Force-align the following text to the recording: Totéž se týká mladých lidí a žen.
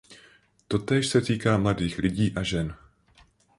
Totéž 0.67 1.07
se 1.07 1.21
týká 1.21 1.57
mladých 1.57 1.97
lidí 1.97 2.33
a 2.35 2.43
žen. 2.43 2.75